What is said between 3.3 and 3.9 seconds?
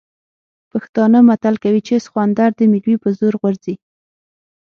غورځي.